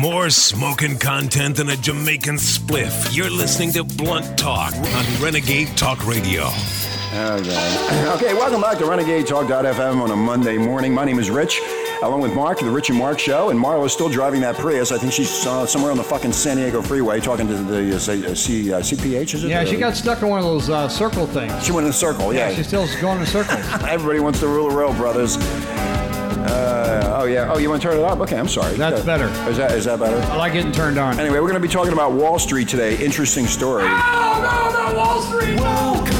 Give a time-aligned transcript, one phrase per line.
[0.00, 3.14] More smoking content than a Jamaican spliff.
[3.14, 6.48] You're listening to Blunt Talk on Renegade Talk Radio.
[7.14, 8.08] Okay.
[8.16, 10.92] okay, welcome back to Renegade Talk.fm on a Monday morning.
[10.92, 11.60] My name is Rich,
[12.02, 14.90] along with Mark, the Rich and Mark Show, and Marla's still driving that Prius.
[14.90, 17.98] I think she's uh, somewhere on the fucking San Diego freeway talking to the uh,
[18.00, 19.48] C, uh, uh, CPH, is it?
[19.50, 21.64] Yeah, she Uh, got stuck in one of those uh, circle things.
[21.64, 22.48] She went in a circle, yeah.
[22.48, 23.60] Yeah, she's still going in circles.
[23.88, 25.36] Everybody wants to rule the world, brothers.
[26.44, 27.50] Uh, oh, yeah.
[27.52, 28.20] Oh, you want to turn it up?
[28.20, 28.76] Okay, I'm sorry.
[28.76, 29.28] That's Uh, better.
[29.50, 30.16] Is that, is that better?
[30.30, 31.18] I like getting turned on.
[31.18, 32.96] Anyway, we're going to be talking about Wall Street today.
[33.02, 33.84] Interesting story.
[33.86, 35.58] Oh, no, no, Wall Street.
[35.58, 36.13] Welcome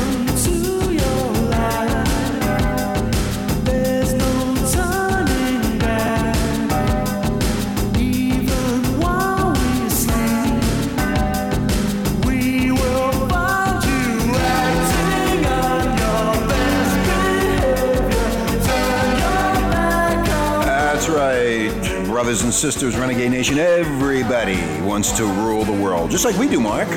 [22.25, 23.59] brothers and sisters, Renegade Nation.
[23.59, 26.89] Everybody wants to rule the world, just like we do, Mark.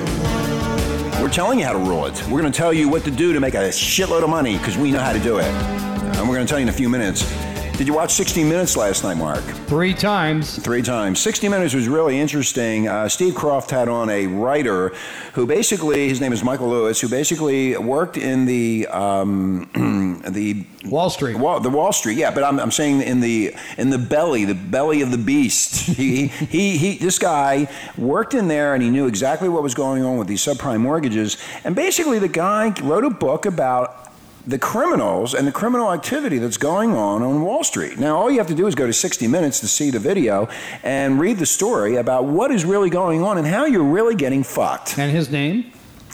[1.22, 2.16] We're telling you how to rule it.
[2.30, 4.78] We're going to tell you what to do to make a shitload of money because
[4.78, 5.44] we know how to do it.
[5.44, 7.25] And we're going to tell you in a few minutes.
[7.78, 9.44] Did you watch 60 Minutes last night, Mark?
[9.67, 10.58] Three times.
[10.58, 11.20] Three times.
[11.22, 12.88] 60 Minutes was really interesting.
[12.88, 14.95] Uh, Steve Kroft had on a writer
[15.33, 19.70] who basically, his name is Michael Lewis, who basically worked in the um,
[20.28, 21.36] the Wall Street.
[21.36, 24.55] Wall, the Wall Street, yeah, but I'm, I'm saying in the in the belly, the
[24.55, 25.86] belly of the beast.
[25.98, 30.02] he, he he this guy worked in there and he knew exactly what was going
[30.02, 31.38] on with these subprime mortgages.
[31.64, 34.06] And basically, the guy wrote a book about
[34.47, 37.99] the criminals and the criminal activity that's going on on Wall Street.
[37.99, 40.47] Now, all you have to do is go to 60 Minutes to see the video
[40.83, 44.43] and read the story about what is really going on and how you're really getting
[44.43, 44.97] fucked.
[44.97, 45.71] And his name?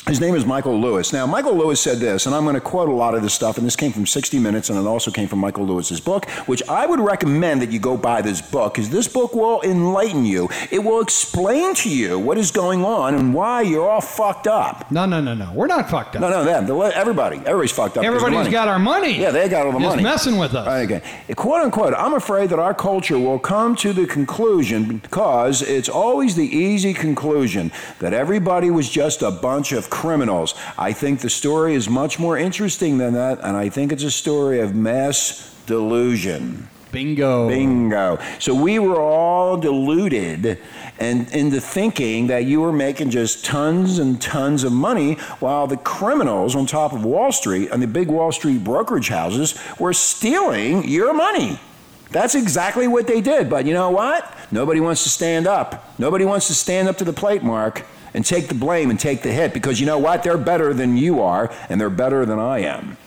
[0.08, 1.14] His name is Michael Lewis.
[1.14, 3.58] Now, Michael Lewis said this, and I'm going to quote a lot of this stuff,
[3.58, 6.62] and this came from 60 Minutes, and it also came from Michael Lewis's book, which
[6.68, 10.50] I would recommend that you go buy this book, because this book will enlighten you.
[10.72, 14.92] It will explain to you what is going on and why you're all fucked up.
[14.92, 15.50] No, no, no, no.
[15.54, 16.22] We're not fucked up.
[16.22, 16.70] No, no, them.
[16.94, 17.38] Everybody.
[17.38, 18.04] Everybody's fucked up.
[18.04, 19.18] Everybody's got our money.
[19.18, 20.04] Yeah, they got all the Just money.
[20.04, 20.68] messing with us.
[20.68, 21.34] Right, Okay.
[21.36, 26.36] Quote unquote, I'm afraid that our culture will come to the conclusion because it's always
[26.36, 30.56] the easy conclusion that everybody was just a bunch of criminals.
[30.76, 34.10] I think the story is much more interesting than that, and I think it's a
[34.10, 36.68] story of mass delusion.
[36.92, 37.48] Bingo.
[37.48, 38.18] Bingo.
[38.40, 40.60] So we were all deluded
[41.00, 45.78] and into thinking that you were making just tons and tons of money while the
[45.78, 50.88] criminals on top of Wall Street and the big Wall Street brokerage houses were stealing
[50.88, 51.60] your money.
[52.10, 53.50] That's exactly what they did.
[53.50, 54.32] But you know what?
[54.52, 56.00] Nobody wants to stand up.
[56.00, 59.22] Nobody wants to stand up to the plate, Mark, and take the blame and take
[59.22, 60.24] the hit because you know what?
[60.24, 62.98] They're better than you are and they're better than I am.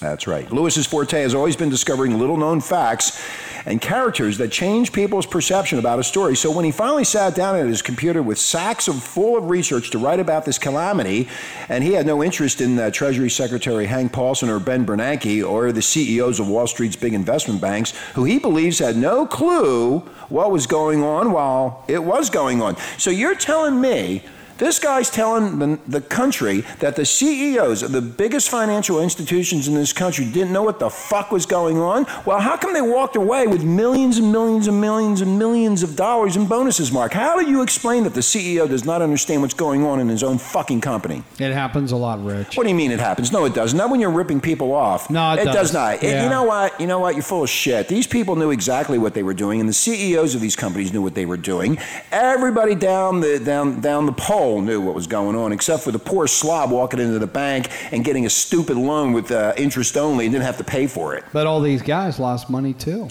[0.00, 0.50] That's right.
[0.50, 3.22] Lewis's forte has always been discovering little known facts
[3.66, 6.36] and characters that change people's perception about a story.
[6.36, 9.90] So when he finally sat down at his computer with sacks of full of research
[9.90, 11.28] to write about this calamity,
[11.68, 15.72] and he had no interest in uh, Treasury Secretary Hank Paulson or Ben Bernanke or
[15.72, 20.50] the CEOs of Wall Street's big investment banks, who he believes had no clue what
[20.50, 22.76] was going on while it was going on.
[22.98, 24.22] So you're telling me
[24.62, 29.74] this guy's telling the, the country that the CEOs of the biggest financial institutions in
[29.74, 32.06] this country didn't know what the fuck was going on.
[32.24, 35.96] Well, how come they walked away with millions and millions and millions and millions of
[35.96, 37.12] dollars in bonuses, Mark?
[37.12, 40.22] How do you explain that the CEO does not understand what's going on in his
[40.22, 41.24] own fucking company?
[41.40, 42.56] It happens a lot, Rich.
[42.56, 43.32] What do you mean it happens?
[43.32, 43.76] No, it doesn't.
[43.76, 45.10] Not when you're ripping people off.
[45.10, 45.72] No, it does does.
[45.72, 45.94] not.
[45.96, 46.22] It- Yeah.
[46.24, 46.80] you know what?
[46.80, 47.16] You know what?
[47.16, 47.88] You're full of shit.
[47.88, 51.02] These people knew exactly what they were doing, and the CEOs of these companies knew
[51.02, 51.78] what they were doing.
[52.12, 55.98] Everybody down the down down the pole knew what was going on, except for the
[55.98, 60.26] poor slob walking into the bank and getting a stupid loan with uh, interest only
[60.26, 61.24] and didn't have to pay for it.
[61.32, 63.08] But all these guys lost money too.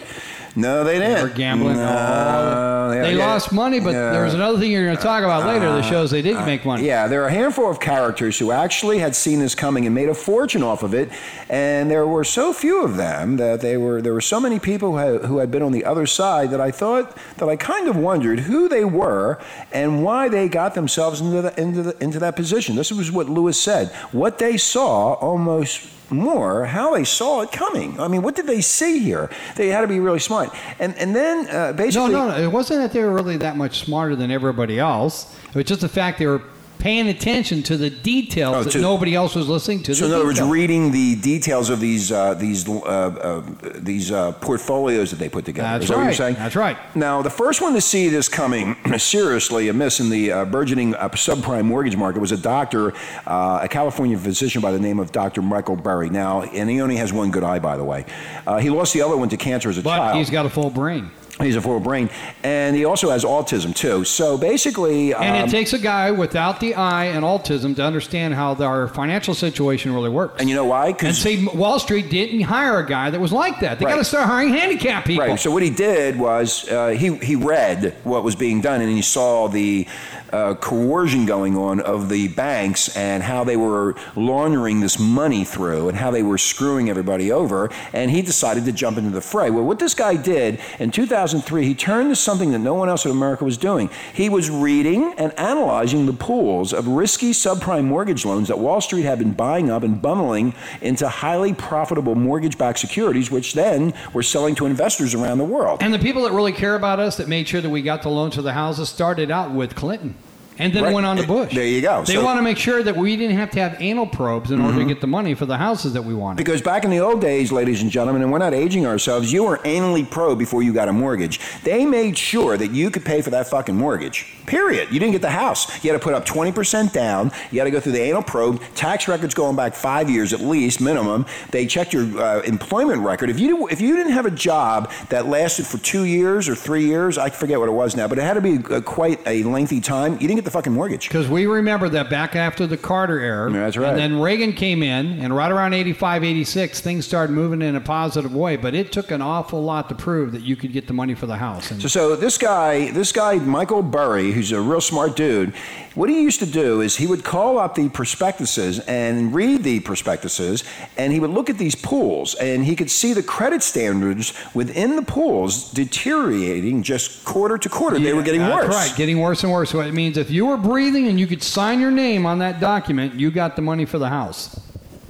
[0.55, 1.15] No, they didn't.
[1.15, 1.77] They were gambling.
[1.77, 4.11] No, Oh, they lost money, but Yeah.
[4.11, 6.35] there was another thing you're going to talk about later that uh, shows they did
[6.35, 6.85] uh, make money.
[6.85, 10.09] Yeah, there are a handful of characters who actually had seen this coming and made
[10.09, 11.09] a fortune off of it,
[11.49, 14.91] and there were so few of them that they were there were so many people
[14.91, 17.87] who had, who had been on the other side that I thought that I kind
[17.87, 19.39] of wondered who they were
[19.71, 22.75] and why they got themselves into the, into the, into that position.
[22.75, 23.87] This was what Lewis said.
[24.11, 27.99] What they saw almost more how they saw it coming.
[27.99, 29.29] I mean, what did they see here?
[29.55, 30.49] They had to be really smart.
[30.79, 32.37] And and then uh, No, basically no, no.
[32.37, 35.33] It wasn't that they were really that much smarter than everybody else.
[35.49, 36.41] It was just the fact they were
[36.81, 39.93] paying attention to the details Oh, that to- nobody else was listening to.
[39.93, 43.43] So in other words, reading the details of these uh, these uh, uh,
[43.75, 45.67] these uh, portfolios that they put together.
[45.69, 46.17] That's Is that what you're right.
[46.17, 46.35] saying?
[46.35, 46.77] That's right.
[46.95, 51.07] Now, the first one to see this coming seriously amiss in the uh, burgeoning uh,
[51.09, 52.93] subprime mortgage market was a doctor,
[53.27, 55.41] uh, a California physician by the name of Dr.
[55.43, 56.09] Michael Burry.
[56.09, 58.05] Now, and he only has one good eye, by the way.
[58.47, 60.17] Uh, he lost the other one to cancer as a but child.
[60.17, 61.11] he's got a full brain.
[61.41, 62.09] He's a full brain,
[62.43, 64.03] and he also has autism too.
[64.05, 68.33] So basically, And um, it takes a guy without the eye and autism to understand
[68.33, 70.39] how our financial situation really works.
[70.39, 70.87] and you know why?
[70.87, 73.79] And 'Cause- see, Wall Street didn't hire a guy that was like that.
[73.79, 73.91] They Right.
[73.93, 75.25] got to start hiring handicapped people.
[75.25, 75.39] Right.
[75.39, 79.01] So what he did was uh, he he read what was being done, and he
[79.01, 79.87] saw the
[80.31, 85.89] uh, coercion going on of the banks and how they were laundering this money through,
[85.89, 87.69] and how they were screwing everybody over.
[87.93, 89.49] And he decided to jump into the fray.
[89.49, 93.05] Well, what this guy did in 2003, he turned to something that no one else
[93.05, 93.89] in America was doing.
[94.13, 99.03] He was reading and analyzing the pools of risky subprime mortgage loans that Wall Street
[99.03, 104.55] had been buying up and bundling into highly profitable mortgage-backed securities, which then were selling
[104.55, 105.81] to investors around the world.
[105.81, 108.09] And the people that really care about us, that made sure that we got the
[108.09, 110.15] loans for the houses, started out with Clinton.
[110.59, 110.93] And then Right.
[110.93, 111.53] went on to Bush.
[111.55, 112.03] There you go.
[112.05, 112.25] They So- Mm-hmm.
[112.25, 114.85] want to make sure that we didn't have to have anal probes in order to
[114.85, 116.37] get the money for the houses that we wanted.
[116.37, 119.43] Because back in the old days, ladies and gentlemen, and we're not aging ourselves, you
[119.43, 121.39] were anally probed before you got a mortgage.
[121.63, 124.25] They made sure that you could pay for that fucking mortgage.
[124.45, 124.89] Period.
[124.91, 125.67] You didn't get the house.
[125.83, 127.31] You had to put up 20% down.
[127.51, 128.61] You had to go through the anal probe.
[128.75, 131.25] Tax records going back five years at least, minimum.
[131.51, 133.29] They checked your uh, employment record.
[133.29, 136.85] If you if you didn't have a job that lasted for two years or three
[136.85, 139.43] years, I forget what it was now, but it had to be uh, quite a
[139.43, 140.13] lengthy time.
[140.13, 141.07] You didn't get the fucking mortgage.
[141.07, 143.51] Because we remember that back after the Carter era.
[143.51, 143.89] Yeah, that's right.
[143.89, 147.81] And then Reagan came in, and right around 85, 86, things started moving in a
[147.81, 148.55] positive way.
[148.57, 151.25] But it took an awful lot to prove that you could get the money for
[151.25, 151.71] the house.
[151.71, 155.53] And So, so this guy, this guy, Michael Burry, who's a real smart dude,
[155.95, 159.81] what he used to do is he would call up the prospectuses and read the
[159.81, 160.63] prospectuses,
[160.97, 164.95] and he would look at these pools, and he could see the credit standards within
[164.95, 167.99] the pools deteriorating just quarter to quarter.
[167.99, 168.75] they were getting That's worse.
[168.75, 169.69] right, getting worse and worse.
[169.69, 172.59] So it means if you were breathing and you could sign your name on that
[172.59, 174.59] document, you got the money for the house.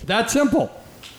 [0.06, 0.72] That simple.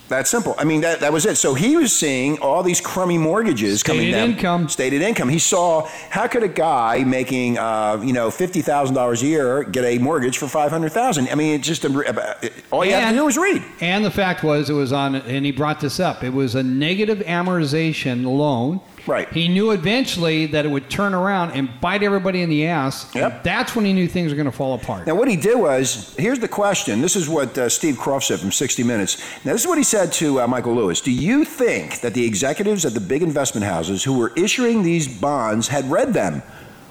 [0.09, 0.53] That simple.
[0.57, 1.37] I mean, that, that was it.
[1.37, 4.29] So he was seeing all these crummy mortgages coming Stated down.
[4.31, 4.69] income.
[4.69, 5.29] Stated income.
[5.29, 9.63] He saw how could a guy making uh, you know fifty thousand dollars a year
[9.63, 11.29] get a mortgage for five hundred thousand?
[11.29, 13.63] I mean, it's just a, all you have to do is read.
[13.79, 16.21] And the fact was, it was on, and he brought this up.
[16.23, 18.81] It was a negative amortization loan.
[19.05, 19.27] Right.
[19.33, 23.05] He knew eventually that it would turn around and bite everybody in the ass.
[23.13, 23.43] and Yep.
[23.43, 25.07] That's when he knew things were going to fall apart.
[25.07, 27.01] Now, what he did was here's the question.
[27.01, 29.17] This is what uh, Steve Kroft said from 60 Minutes.
[29.43, 31.01] Now, this is what he said to uh, Michael Lewis.
[31.01, 35.07] Do you think that the executives at the big investment houses who were issuing these
[35.19, 36.41] bonds had read them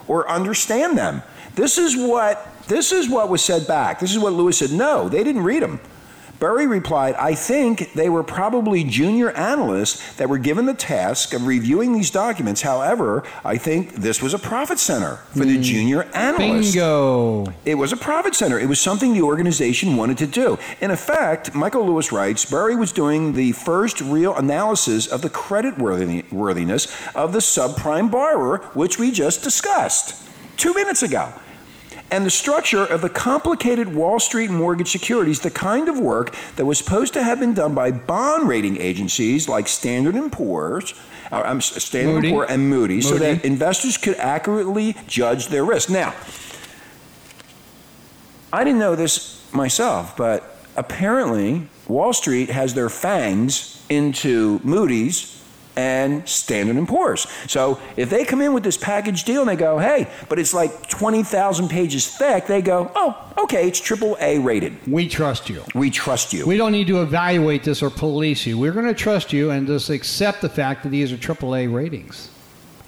[0.07, 1.23] or understand them?
[1.55, 4.01] This is what this is what was said back.
[4.01, 4.71] This is what Lewis said.
[4.73, 5.81] No, they didn't read them.
[6.43, 11.47] Burry replied, I think they were probably junior analysts that were given the task of
[11.47, 12.63] reviewing these documents.
[12.63, 15.63] However, I think this was a profit center for the hmm.
[15.63, 16.73] junior analysts.
[16.73, 17.47] Bingo.
[17.65, 18.59] It was a profit center.
[18.59, 20.59] It was something the organization wanted to do.
[20.81, 25.79] In effect, Michael Lewis writes, Burry was doing the first real analysis of the credit
[25.79, 31.33] worthiness of the subprime borrower, which we just discussed two minutes ago.
[32.13, 36.67] And the structure of the complicated Wall Street mortgage securities, the kind of work that
[36.67, 40.93] was supposed to have been done by bond rating agencies like Standard and Poor's,
[41.33, 42.29] uh, Standard Moody.
[42.29, 45.89] and Poor and Moody, so that investors could accurately judge their risk.
[45.89, 46.15] Now,
[48.53, 55.42] I didn't know this myself, but apparently Wall Street has their fangs into Moody's
[55.77, 57.27] and Standard and Poor's.
[57.47, 60.55] So if they come in with this package deal and they go, "Hey, but it's
[60.55, 64.77] like 20,000 pages thick," they go, "Oh, okay, it's triple A rated.
[64.87, 65.63] We trust you.
[65.75, 68.59] We trust you." We don't need to evaluate this or police you.
[68.59, 71.67] We're going to trust you and just accept the fact that these are triple A
[71.67, 72.29] ratings.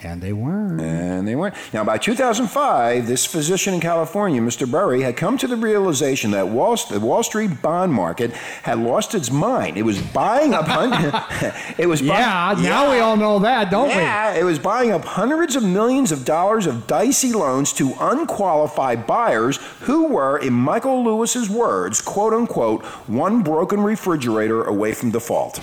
[0.04, 0.80] And they weren't.
[0.82, 1.54] And they weren't.
[1.72, 4.70] Now, by 2005, this physician in California, Mr.
[4.70, 9.14] Burry, had come to the realization that Wall, the Wall Street bond market had lost
[9.14, 9.78] its mind.
[9.78, 10.66] It was buying up
[11.78, 12.02] it was.
[12.02, 13.94] buy- Yeah, now we all know that, don't we?
[13.94, 19.06] yeah, it was buying up hundreds of millions of dollars of dicey loans to unqualified
[19.06, 25.60] buyers who were, in Michael Lewis's words, "quote unquote," one broken refrigerator away from default.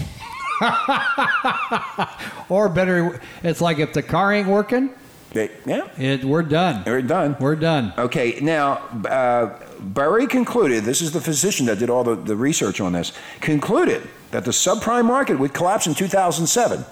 [2.50, 4.89] Or better, it's like if the car ain't working,
[5.32, 6.84] They- yeah, it, we're done.
[6.84, 7.38] they're done.
[7.39, 7.94] We're done.
[7.98, 8.74] Okay, now,
[9.10, 13.13] uh, Burry concluded, this is the physician that did all the, the research on this,
[13.39, 16.84] concluded that the subprime market would collapse in 2007.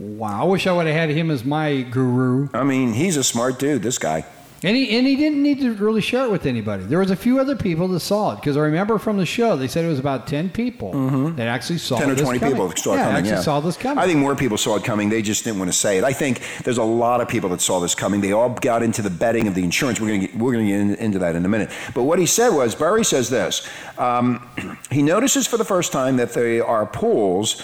[0.00, 2.48] Wow, I wish I would have had him as my guru.
[2.52, 4.24] I mean, he's a smart dude, this guy.
[4.66, 6.82] And he, and he didn't need to really share it with anybody.
[6.82, 9.56] There was a few other people that saw it because I remember from the show
[9.56, 10.90] they said it was about ten people
[11.36, 12.52] that actually saw 10 or 20 coming.
[12.52, 13.14] people saw it coming.
[13.14, 13.40] actually yeah.
[13.42, 13.98] saw this coming.
[13.98, 15.08] I think more people saw it coming.
[15.08, 16.02] They just didn't want to say it.
[16.04, 18.20] I think there's a lot of people that saw this coming.
[18.20, 20.00] They all got into the betting of the insurance.
[20.00, 21.70] We're going to get, we're going to get in- into that in a minute.
[21.94, 23.68] But what he said was, Burry says this.
[23.98, 27.62] Um, he notices for the first time that there are pools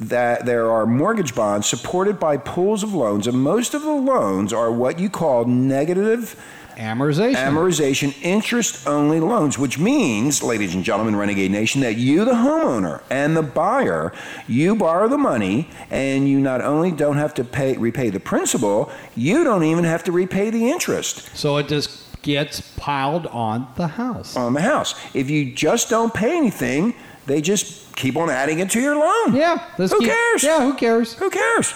[0.00, 4.52] that there are mortgage bonds supported by pools of loans, and most of the loans
[4.52, 6.36] are what you call negative
[6.76, 7.34] Amortization.
[7.34, 13.02] amortization interest only loans, which means, ladies and gentlemen, Renegade Nation, that you, the homeowner
[13.10, 14.12] and the buyer,
[14.48, 18.90] you borrow the money and you not only don't have to pay repay the principal,
[19.14, 23.86] you don't even have to repay the interest so it just gets piled on the
[23.86, 24.36] house.
[24.36, 24.94] on the house.
[25.14, 26.94] If you just don't pay anything,
[27.26, 29.34] they just keep on adding it to your loan.
[29.34, 29.58] Yeah.
[29.76, 30.42] Who keep- cares?
[30.42, 31.14] Yeah, who cares?
[31.14, 31.74] Who cares?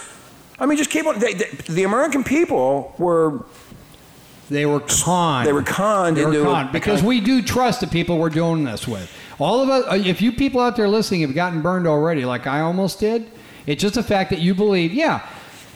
[0.59, 1.19] I mean, just keep on.
[1.19, 3.45] They, they, the American people were
[4.49, 5.47] They were conned.
[5.47, 8.29] They were conned They were into a- conned because we do trust the people we're
[8.29, 9.09] doing this with.
[9.39, 12.45] All of us, uh, if you people out there listening have gotten burned already, like
[12.45, 13.31] I almost did,
[13.65, 15.25] it's just the fact that you believe, yeah,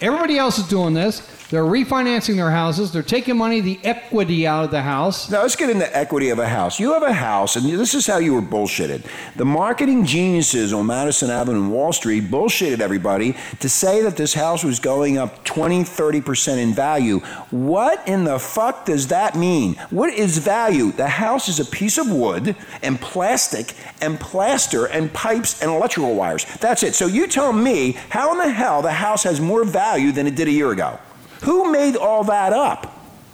[0.02, 1.22] everybody else is doing this.
[1.54, 2.90] They're refinancing their houses.
[2.90, 5.30] They're taking money, the equity out of the house.
[5.30, 6.80] Now let's get into equity of a house.
[6.80, 9.06] You have a house, and this is how you were bullshitted.
[9.36, 14.34] The marketing geniuses on Madison Avenue and Wall Street bullshitted everybody to say that this
[14.34, 17.20] house was going up 20, 30% in value.
[17.50, 19.74] What in the fuck does that mean?
[19.90, 20.90] What is value?
[20.90, 26.16] The house is a piece of wood and plastic and plaster and pipes and electrical
[26.16, 26.46] wires.
[26.56, 26.96] That's it.
[26.96, 30.34] So you tell me how in the hell the house has more value than it
[30.34, 30.98] did a year ago?
[31.44, 32.90] Who made all that up?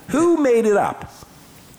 [0.09, 1.11] Who made it up?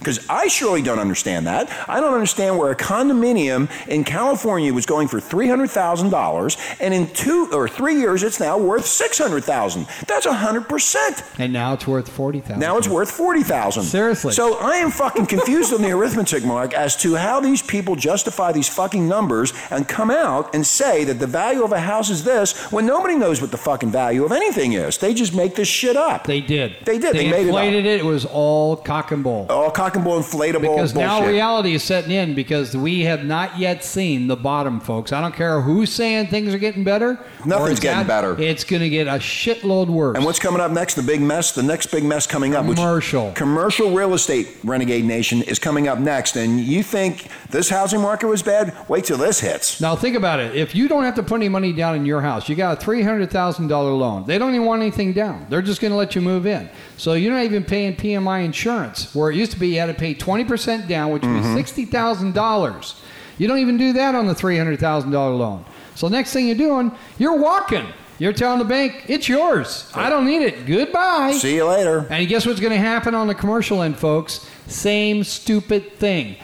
[0.01, 1.69] Because I surely don't understand that.
[1.87, 7.47] I don't understand where a condominium in California was going for $300,000 and in two
[7.53, 11.39] or three years it's now worth 600000 That's 100%.
[11.39, 14.33] And now it's worth 40000 Now it's worth 40000 Seriously.
[14.33, 18.51] So I am fucking confused on the arithmetic, Mark, as to how these people justify
[18.51, 22.23] these fucking numbers and come out and say that the value of a house is
[22.23, 24.97] this when nobody knows what the fucking value of anything is.
[24.97, 26.25] They just make this shit up.
[26.25, 26.75] They did.
[26.85, 27.13] They did.
[27.13, 27.63] They, They made it up.
[27.63, 28.05] inflated it, it.
[28.05, 29.45] was all cock and bull.
[29.49, 33.83] All cock bull, inflatable Because now reality is setting in because we have not yet
[33.83, 35.11] seen the bottom, folks.
[35.11, 37.19] I don't care who's saying things are getting better.
[37.45, 38.39] Nothing's getting not, better.
[38.41, 40.15] It's going to get a shitload worse.
[40.15, 40.95] And what's coming up next?
[40.95, 41.51] The big mess.
[41.51, 42.65] The next big mess coming up.
[42.65, 43.31] which- Commercial.
[43.33, 46.35] commercial real estate, Renegade Nation, is coming up next.
[46.35, 48.75] And you think this housing market was bad?
[48.89, 49.81] Wait till this hits.
[49.81, 50.55] Now think about it.
[50.55, 52.81] If you don't have to put any money down in your house, you got a
[52.81, 54.25] three hundred thousand dollar loan.
[54.25, 55.45] They don't even want anything down.
[55.49, 56.69] They're just going to let you move in.
[56.97, 60.13] So you're not even paying PMI insurance, where it used to be had to pay
[60.13, 61.55] twenty percent down, which would Mm-hmm.
[61.55, 62.95] be sixty thousand dollars.
[63.37, 65.65] You don't even do that on the three hundred thousand dollar loan.
[65.95, 67.85] So next thing you're doing, you're walking.
[68.19, 69.91] You're telling the bank it's yours.
[69.95, 70.65] I don't need it.
[70.67, 71.31] Goodbye.
[71.33, 72.05] See you later.
[72.11, 74.47] And guess what's going to happen on the commercial end, folks?
[74.67, 76.35] Same stupid thing.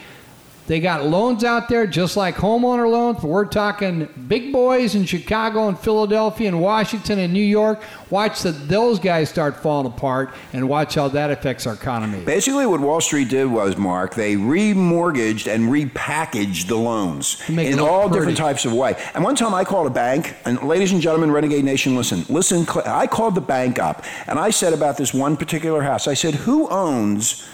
[0.68, 5.06] They got loans out there just like homeowner loans, but we're talking big boys in
[5.06, 7.82] Chicago and Philadelphia and Washington and New York.
[8.10, 12.22] Watch the, those guys start falling apart and watch how that affects our economy.
[12.22, 18.02] Basically, what Wall Street did was, Mark, they remortgaged and repackaged the loans in all
[18.02, 18.18] pretty.
[18.18, 18.94] different types of way.
[19.14, 22.66] And one time I called a bank, and ladies and gentlemen, Renegade Nation, listen, listen.
[22.84, 26.34] I called the bank up, and I said about this one particular house, I said,
[26.34, 27.48] who owns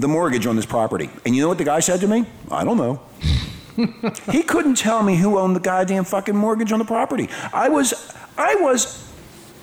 [0.00, 1.10] the mortgage on this property?
[1.24, 2.26] And you know what the guy said to me?
[2.50, 3.00] I don't know.
[4.32, 7.28] he couldn't tell me who owned the goddamn fucking mortgage on the property.
[7.52, 9.05] I was, I was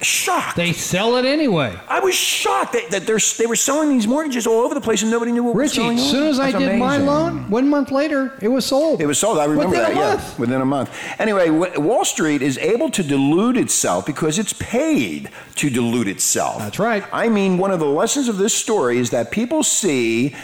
[0.06, 0.56] shocked.
[0.56, 1.78] They sell it anyway.
[1.88, 5.02] I was shocked that, that they're, they were selling these mortgages all over the place
[5.02, 6.04] and nobody knew what was Richie, going on.
[6.04, 9.02] as soon as I That's did my loan, one month later, it was sold.
[9.02, 9.40] It was sold.
[9.40, 10.18] I remember Within that.
[10.20, 10.96] Yeah, within a month.
[11.20, 16.60] Anyway, Wall Street is able to delude itself because it's paid to delude itself.
[16.60, 17.04] That's right.
[17.12, 20.36] I mean, one of the lessons of this story is that people see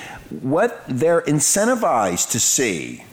[0.42, 3.04] what they're incentivized to see.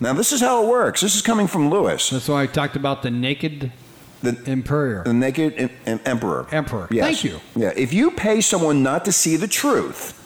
[0.00, 1.00] Now, this is how it works.
[1.00, 3.72] This is coming from Lewis, That's why I talked about the naked
[4.22, 5.02] the, emperor.
[5.04, 6.46] the naked em- em- emperor.
[6.50, 6.88] Emperor.
[6.90, 7.04] Yes.
[7.04, 7.40] Thank you.
[7.56, 7.72] Yeah.
[7.76, 10.18] If you pay someone not to see the truth,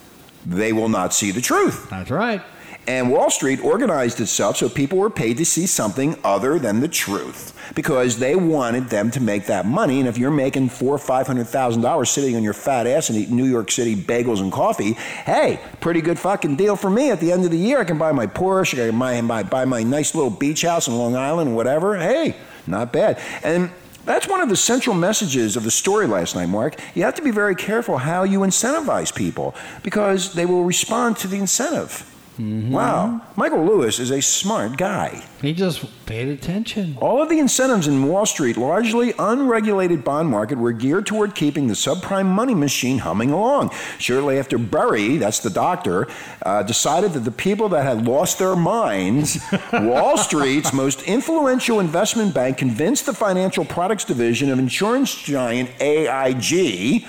[0.45, 1.89] they will not see the truth.
[1.91, 2.43] That's right.
[2.89, 6.87] And Wall Street organized itself so people were paid to see something other than the
[6.87, 9.99] truth because they wanted them to make that money.
[9.99, 13.11] And if you're making four or five hundred thousand dollars sitting on your fat ass
[13.11, 17.11] and eating New York City bagels and coffee, hey, pretty good fucking deal for me.
[17.11, 19.43] At the end of the year, I can buy my Porsche, I can buy, buy,
[19.43, 21.97] buy my nice little beach house in Long Island, whatever.
[21.97, 22.37] Hey,
[22.69, 23.19] not bad.
[23.43, 23.73] And
[24.07, 26.81] that's one of the central messages of the story last night, Mark.
[26.95, 31.29] You have to be very careful how you incentivize people because they will respond to
[31.29, 32.16] the incentive.
[32.39, 33.23] Wow.
[33.37, 35.25] Michael Lewis is a smart guy.
[35.41, 36.97] He just paid attention.
[37.01, 41.67] All of the incentives in Wall Street, largely unregulated bond market, were geared toward keeping
[41.67, 43.71] the subprime money machine humming along.
[43.99, 46.09] Shortly after Burry, that's the doctor,
[46.45, 49.39] uh, decided that the people that had lost their minds,
[49.73, 57.07] Wall Street's most influential investment bank convinced the financial products division of insurance giant AIG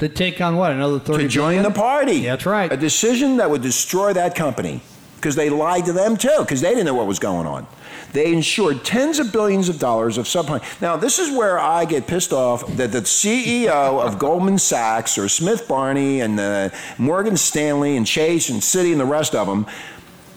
[0.00, 0.72] To take on what?
[0.72, 1.62] Another 30 to join billion?
[1.62, 2.20] the party.
[2.22, 2.70] That's right.
[2.72, 4.80] A decision that would destroy that company.
[5.16, 7.66] because they lied to them too because they didn't know what was going on.
[8.12, 10.62] They insured tens of billions of dollars of subprime.
[10.80, 15.28] Now, this is where I get pissed off that the CEO of Goldman Sachs or
[15.28, 19.66] Smith Barney and uh, Morgan Stanley and Chase and Citi and the rest of them.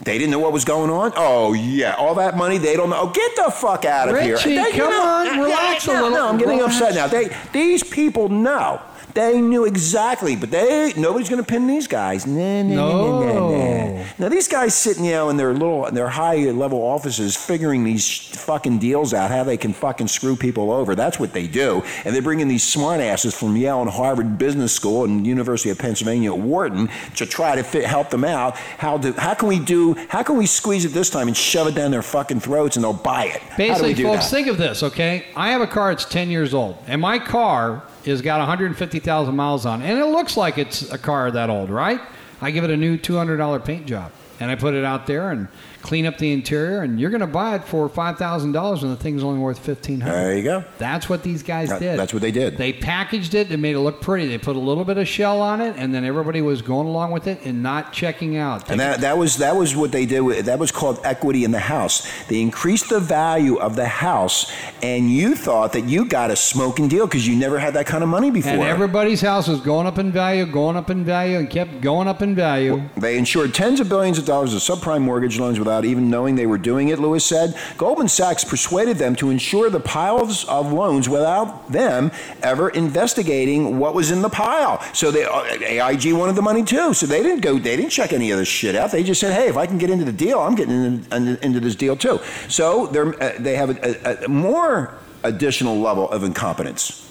[0.04, 1.12] They didn't know what was going on.
[1.18, 3.08] Oh yeah, all that money they don't know.
[3.10, 4.36] Get the fuck out of here!
[4.36, 6.10] Richie, They- you come know- on, relax a little.
[6.12, 6.80] No, I'm getting Relax.
[6.82, 7.08] upset now.
[7.08, 8.80] They these people know.
[9.18, 12.28] They knew exactly, but they nobody's going to pin these guys.
[12.28, 13.50] Nah, nah, nah, nah, nah, nah.
[13.50, 14.06] No.
[14.20, 17.84] Now these guys sitting, you know, in their little, in their high level offices, figuring
[17.84, 20.94] these fucking deals out, how they can fucking screw people over.
[20.94, 24.38] That's what they do, and they bring in these smart asses from Yale and Harvard
[24.38, 28.56] Business School and University of Pennsylvania at Wharton to try to fit, help them out.
[28.78, 29.96] How do, how can we do?
[30.10, 32.84] How can we squeeze it this time and shove it down their fucking throats and
[32.84, 33.42] they'll buy it?
[33.58, 34.30] Basically, folks, that?
[34.30, 35.26] think of this, okay?
[35.36, 39.66] I have a car that's 10 years old, and my car has got 150,000 miles
[39.66, 42.02] on, and it looks like it's a car that old, right?
[42.42, 45.48] I give it a new $200 paint job, and I put it out there and
[45.82, 49.24] clean up the interior, and you're going to buy it for $5,000 and the thing's
[49.24, 50.64] only worth 1500 There you go.
[50.80, 51.98] That's what these guys That- did.
[51.98, 52.58] that's what they did.
[52.58, 54.28] They packaged it They made it look pretty.
[54.28, 57.12] They put a little bit of shell on it, and then everybody was going along
[57.12, 58.70] with it and not checking out.
[58.70, 60.22] And that, that was that was what they did.
[60.22, 62.06] with- That was called equity in the house.
[62.28, 64.52] They increased the value of the house,
[64.84, 68.04] and you thought that you got a smoking deal because you never had that kind
[68.04, 68.52] of money before.
[68.54, 72.08] and everybody's house was going up in value, going up in value, and kept going
[72.08, 72.82] up in value.
[72.98, 76.46] They insured tens of billions of dollars of subprime mortgage loans without even knowing they
[76.46, 77.58] were doing it, Lewis said.
[77.78, 82.12] Goldman Sachs persuaded them to insure the piles of loans without them
[82.44, 84.80] ever investigating what was in the pile.
[84.94, 86.94] So they, uh, AIG wanted the money too.
[86.94, 88.92] So they didn't go, they didn't check any of this shit out.
[88.92, 91.60] They just said, hey, if I can get into the deal, I'm getting in, into
[91.60, 92.20] this deal too.
[92.48, 94.94] So uh, they have a, a, a more
[95.24, 97.07] additional level of incompetence.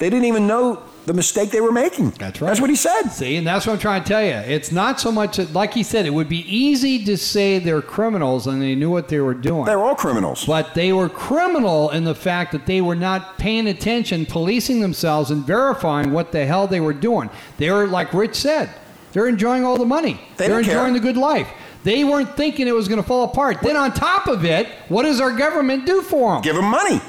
[0.00, 2.10] They didn't even know the mistake they were making.
[2.12, 2.48] That's right.
[2.48, 3.08] That's what he said.
[3.10, 4.32] See, and that's what I'm trying to tell you.
[4.32, 7.82] It's not so much, that- like he said, it would be easy to say they're
[7.82, 9.66] criminals and they knew what they were doing.
[9.66, 10.44] They're all criminals.
[10.46, 15.30] But they were criminal in the fact that they were not paying attention, policing themselves,
[15.30, 17.28] and verifying what the hell they were doing.
[17.58, 18.70] They were, like Rich said,
[19.12, 20.18] they're enjoying all the money.
[20.38, 20.72] They are don't care.
[20.78, 21.48] enjoying the good life.
[21.82, 23.60] They weren't thinking it was going to fall apart.
[23.62, 26.42] Then, on top of it, what does our government do for them?
[26.42, 27.00] Give them money.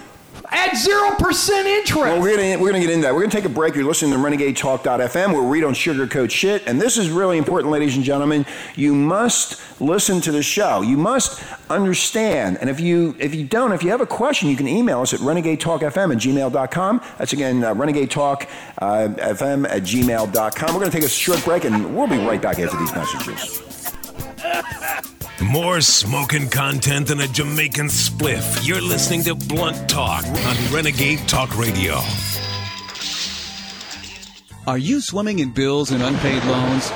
[0.54, 1.96] At 0% interest.
[1.96, 3.14] Well, we're gonna we're gonna get into that.
[3.14, 3.74] We're gonna take a break.
[3.74, 6.68] You're listening to Renegade Talk.fm, where we don't sugarcoat shit.
[6.68, 8.46] And this is really important, ladies and gentlemen.
[8.76, 10.82] You must listen to the show.
[10.82, 12.58] You must understand.
[12.60, 15.14] And if you if you don't, if you have a question, you can email us
[15.14, 17.02] at renegadetalkfm at gmail.com.
[17.18, 20.74] That's again uh, renegade talk uh, fm at gmail.com.
[20.74, 23.62] We're gonna take a short break, and we'll be right back after these messages.
[25.42, 28.66] More smoking content than a Jamaican spliff.
[28.66, 32.00] You're listening to Blunt Talk on Renegade Talk Radio.
[34.68, 36.92] Are you swimming in bills and unpaid loans?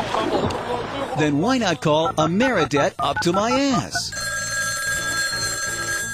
[1.18, 4.12] Then why not call Ameridebt up to my ass?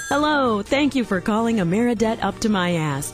[0.07, 3.13] Hello, thank you for calling Ameridebt up to my ass.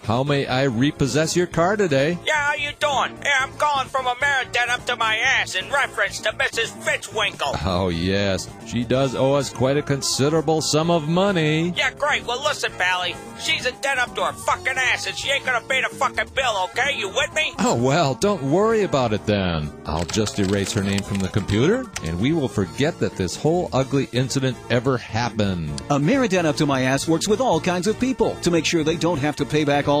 [0.11, 2.17] How may I repossess your car today?
[2.25, 3.17] Yeah, how you doing?
[3.23, 6.67] Hey, I'm calling from a Ameridebt up to my ass in reference to Mrs.
[6.83, 7.57] Fitzwinkle.
[7.65, 8.49] Oh, yes.
[8.67, 11.73] She does owe us quite a considerable sum of money.
[11.77, 12.25] Yeah, great.
[12.25, 13.15] Well, listen, Pally.
[13.39, 16.27] She's a dead up to her fucking ass, and she ain't gonna pay the fucking
[16.35, 16.95] bill, okay?
[16.95, 17.53] You with me?
[17.59, 19.71] Oh, well, don't worry about it then.
[19.85, 23.69] I'll just erase her name from the computer, and we will forget that this whole
[23.73, 25.81] ugly incident ever happened.
[25.89, 28.83] A Ameridebt up to my ass works with all kinds of people to make sure
[28.83, 30.00] they don't have to pay back all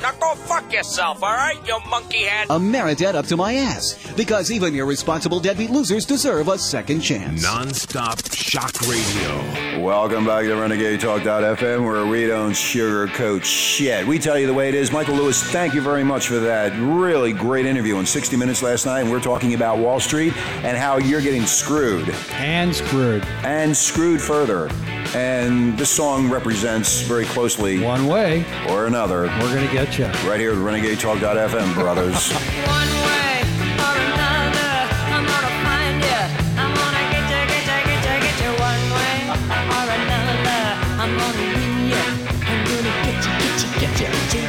[0.00, 2.48] Now go fuck yourself, alright, you monkey head?
[2.48, 3.96] Ameridebt up to my ass.
[4.14, 7.42] Because even irresponsible deadbeat losers deserve a second chance.
[7.42, 9.82] Non-stop shock radio.
[9.82, 14.06] Welcome back to Renegade Talk.fm, where we don't sugarcoat shit.
[14.06, 14.92] We tell you the way it is.
[14.92, 18.84] Michael Lewis, thank you very much for that really great interview in 60 Minutes last
[18.84, 19.00] night.
[19.00, 23.24] And we're talking about Wall Street and how you're getting screwed and screwed.
[23.44, 24.68] and screwed further.
[25.16, 30.04] And this song represents very closely One way, or another we're going to get you.
[30.28, 32.30] right here at Renegade Talk.fm, brothers.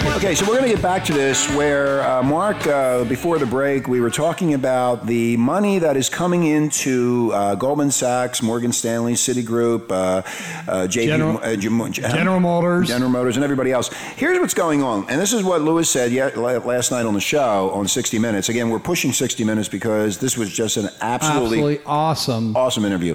[0.06, 3.46] Okay, so we're going to get back to this where, uh, Mark, uh, before the
[3.46, 8.72] break, we were talking about the money that is coming into uh, Goldman Sachs, Morgan
[8.72, 12.88] Stanley, Citigroup, uh, uh, JP, General- uh, General Motors.
[12.88, 13.90] General Motors, and everybody else.
[14.16, 17.22] Here's what's going on, and this is what Lewis said yet, last night on the
[17.22, 18.50] show on 60 Minutes.
[18.50, 22.56] Again, we're pushing 60 Minutes because this was just an absolutely, Absolutely awesome.
[22.56, 23.14] awesome interview.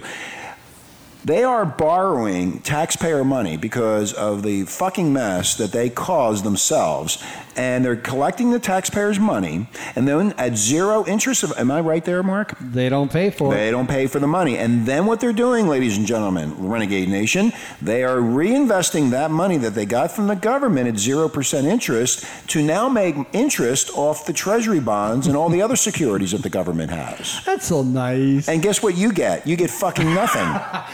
[1.24, 7.22] They are borrowing taxpayer money because of the fucking mess that they caused themselves.
[7.56, 12.04] And they're collecting the taxpayers' money, and then at zero interest of, am I right
[12.04, 12.54] there, Mark?
[12.60, 13.72] They don't pay for They it.
[13.72, 14.56] don't pay for the money.
[14.56, 19.58] And then what they're doing, ladies and gentlemen, Renegade Nation, they are reinvesting that money
[19.58, 24.32] that they got from the government at 0% interest to now make interest off the
[24.32, 27.40] treasury bonds and all the other securities that the government has.
[27.44, 28.48] That's so nice.
[28.48, 29.46] And guess what you get?
[29.46, 30.48] You get fucking nothing.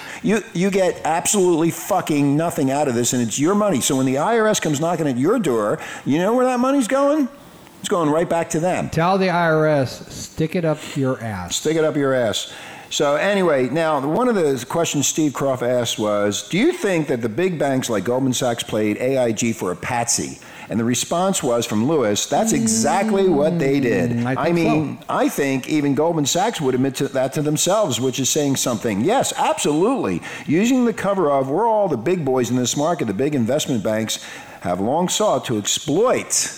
[0.23, 3.81] you you get absolutely fucking nothing out of this, and it's your money.
[3.81, 7.29] So when the IRS comes knocking at your door, you know where that money's going?
[7.81, 8.91] It's going right back to them.
[8.91, 11.57] Tell the IRS, stick it up your ass.
[11.57, 12.53] Stick it up your ass.
[12.91, 17.21] So anyway, now one of the questions Steve Kroft asked was, "Do you think that
[17.23, 20.39] the big banks like Goldman Sachs played AIG for a patsy?"
[20.71, 24.99] And the response was from Lewis, "That's exactly what they did." Mm, I think mean,
[25.09, 29.03] I think even Goldman Sachs would admit to that to themselves, which is saying something.
[29.03, 30.21] Yes, absolutely.
[30.47, 33.83] Using the cover of "We're all the big boys in this market," the big investment
[33.83, 34.19] banks
[34.61, 36.51] have long sought to exploit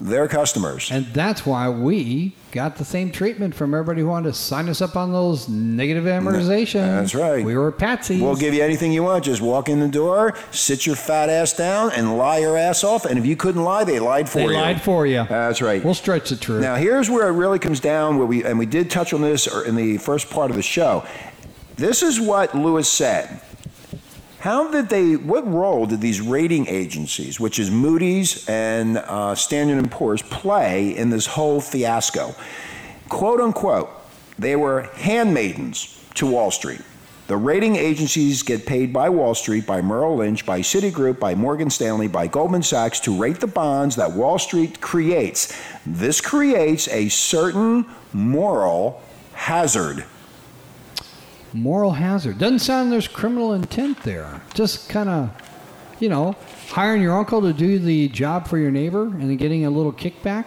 [0.00, 0.90] their customers.
[0.90, 4.80] And that's why we got the same treatment from everybody who wanted to sign us
[4.80, 6.86] up on those negative amortizations.
[6.86, 7.44] That's right.
[7.44, 8.20] We were patsies.
[8.20, 9.24] We'll give you anything you want.
[9.24, 13.04] Just walk in the door, sit your fat ass down, and lie your ass off.
[13.04, 14.50] And if you couldn't lie, they lied for they you.
[14.50, 15.24] They lied for you.
[15.28, 15.84] That's right.
[15.84, 16.62] We'll stretch the truth.
[16.62, 18.16] Now, here's where it really comes down.
[18.16, 21.04] Where we and we did touch on this in the first part of the show.
[21.76, 23.40] This is what Lewis said.
[24.40, 25.16] How did they?
[25.16, 30.96] What role did these rating agencies, which is Moody's and uh, Standard and Poor's, play
[30.96, 32.34] in this whole fiasco?
[33.10, 33.90] Quote unquote,
[34.38, 36.80] they were handmaidens to Wall Street.
[37.26, 41.68] The rating agencies get paid by Wall Street, by Merrill Lynch, by Citigroup, by Morgan
[41.68, 45.54] Stanley, by Goldman Sachs to rate the bonds that Wall Street creates.
[45.84, 49.02] This creates a certain moral
[49.34, 50.06] hazard.
[51.52, 52.38] Moral hazard.
[52.38, 54.40] Doesn't sound there's criminal intent there.
[54.54, 55.30] Just kind of,
[55.98, 56.36] you know,
[56.68, 59.92] hiring your uncle to do the job for your neighbor and then getting a little
[59.92, 60.46] kickback.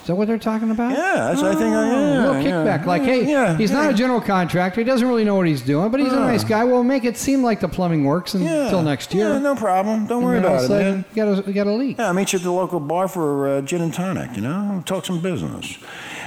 [0.00, 0.92] Is that what they're talking about?
[0.92, 2.50] Yeah, that's what I think I Oh, yeah, a little yeah.
[2.78, 2.86] kickback.
[2.86, 4.80] Like, hey, yeah, he's not a general contractor.
[4.80, 6.64] He doesn't really know what he's doing, but he's a nice guy.
[6.64, 8.64] We'll make it seem like the plumbing works Yeah.
[8.64, 9.28] until next year.
[9.34, 10.06] Yeah, no problem.
[10.06, 11.04] Don't And worry then all of about it, man.
[11.14, 11.98] You got a, you got a leak.
[11.98, 14.82] Yeah, I'll meet you at the local bar for uh, gin and tonic, you know?
[14.86, 15.76] Talk some business.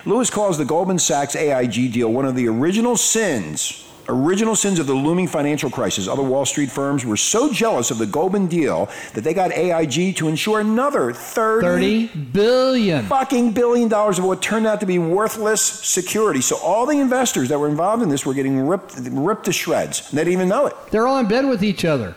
[0.05, 4.87] Lewis calls the Goldman Sachs AIG deal one of the original sins, original sins of
[4.87, 6.07] the looming financial crisis.
[6.07, 10.15] Other Wall Street firms were so jealous of the Goldman deal that they got AIG
[10.17, 13.05] to insure another 30, 30 billion.
[13.05, 16.41] fucking billion dollars of what turned out to be worthless security.
[16.41, 20.09] So all the investors that were involved in this were getting ripped, ripped to shreds.
[20.11, 20.75] They didn't even know it.
[20.91, 22.15] They're all in bed with each other.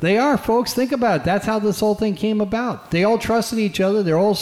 [0.00, 0.74] They are, folks.
[0.74, 1.24] Think about it.
[1.24, 2.92] That's how this whole thing came about.
[2.92, 4.02] They all trusted each other.
[4.04, 4.38] They're all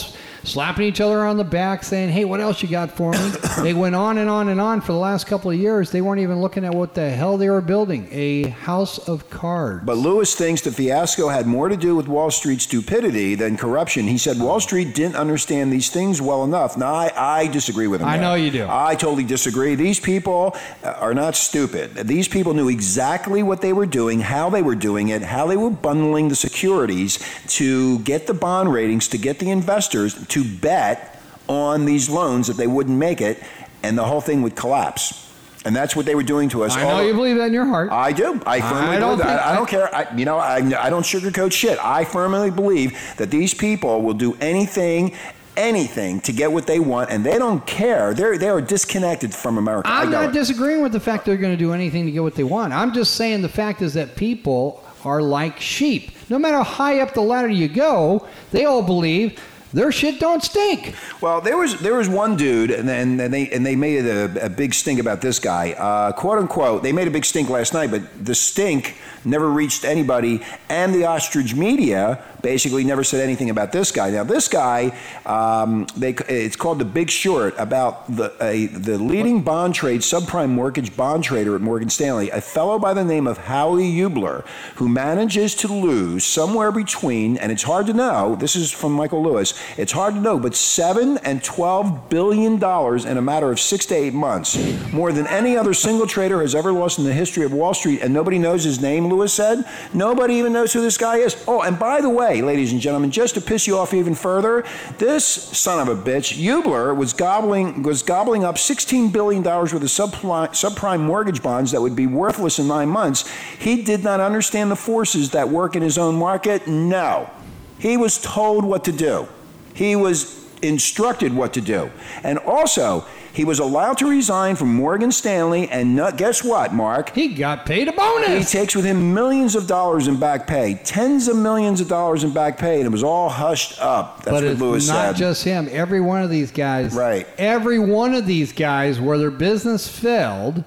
[0.46, 3.32] slapping each other on the back, saying, "Hey, what else you got for me?"
[3.62, 5.90] they went on and on and on for the last couple of years.
[5.90, 9.84] They weren't even looking at what the hell they were building—a house of cards.
[9.84, 14.06] But Lewis thinks the fiasco had more to do with Wall Street stupidity than corruption.
[14.06, 16.76] He said Wall Street didn't understand these things well enough.
[16.76, 18.08] Now, I, I disagree with him.
[18.08, 18.20] I there.
[18.22, 18.66] know you do.
[18.68, 19.74] I totally disagree.
[19.74, 21.94] These people uh, are not stupid.
[21.94, 25.56] These people knew exactly what they were doing, how they were doing it, how they
[25.56, 31.20] were bundling the securities to get the bond ratings, to get the investors to bet
[31.48, 33.42] on these loans that they wouldn't make it,
[33.82, 35.22] and the whole thing would collapse.
[35.64, 36.76] And that's what they were doing to us.
[36.76, 37.90] I know all- you believe that in your heart.
[37.90, 38.40] I do.
[38.46, 39.44] I firmly I don't believe that.
[39.44, 39.92] I, I don't care.
[39.92, 41.76] I, you know, I, I don't sugarcoat shit.
[41.84, 45.16] I firmly believe that these people will do anything,
[45.56, 48.14] anything to get what they want, and they don't care.
[48.14, 49.88] They're they are disconnected from America.
[49.90, 50.32] I'm not it.
[50.34, 52.72] disagreeing with the fact they're going to do anything to get what they want.
[52.72, 56.12] I'm just saying the fact is that people are like sheep.
[56.30, 59.40] No matter how high up the ladder you go, they all believe
[59.72, 60.94] their shit don't stink.
[61.20, 64.46] Well, there was there was one dude, and then and they and they made a,
[64.46, 66.82] a big stink about this guy, uh, quote unquote.
[66.82, 71.04] They made a big stink last night, but the stink never reached anybody, and the
[71.04, 74.10] ostrich media basically never said anything about this guy.
[74.10, 79.42] Now, this guy, um, they it's called the Big Short about the a, the leading
[79.42, 83.38] bond trade subprime mortgage bond trader at Morgan Stanley, a fellow by the name of
[83.38, 84.44] Howie Hubler,
[84.76, 88.36] who manages to lose somewhere between, and it's hard to know.
[88.36, 93.04] This is from Michael Lewis, It's hard to know, but seven and twelve billion dollars
[93.04, 94.56] in a matter of six to eight months,
[94.92, 98.00] more than any other single trader has ever lost in the history of Wall Street,
[98.02, 99.08] and nobody knows his name.
[99.08, 102.72] Lewis said, "Nobody even knows who this guy is." Oh, and by the way, ladies
[102.72, 104.64] and gentlemen, just to piss you off even further,
[104.98, 109.82] this son of a bitch, Hubler, was gobbling was gobbling up sixteen billion dollars worth
[109.82, 113.24] of subprime, subprime mortgage bonds that would be worthless in nine months.
[113.58, 116.66] He did not understand the forces that work in his own market.
[116.66, 117.30] No,
[117.78, 119.28] he was told what to do.
[119.76, 121.90] He was instructed what to do,
[122.24, 123.04] and also.
[123.32, 127.10] He was allowed to resign from Morgan Stanley, and not, guess what, Mark?
[127.10, 128.50] He got paid a bonus.
[128.50, 132.24] He takes with him millions of dollars in back pay, tens of millions of dollars
[132.24, 134.22] in back pay, and it was all hushed up.
[134.24, 135.16] That's but what it's Lewis not said.
[135.16, 135.68] just him.
[135.70, 137.26] Every one of these guys, Right.
[137.36, 140.64] Every one of these guys, where their business failed,